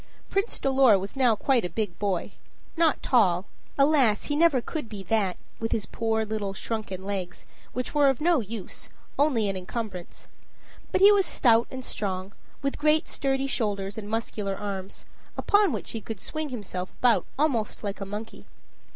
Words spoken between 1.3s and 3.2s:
quite a big boy. Not